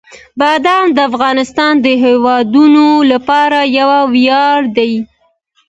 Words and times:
بادام 0.39 0.85
د 0.93 0.97
افغانستان 1.09 1.73
د 1.85 1.87
هیوادوالو 2.03 2.89
لپاره 3.11 3.59
یو 3.77 3.91
ویاړ 4.15 4.59
دی. 4.77 4.93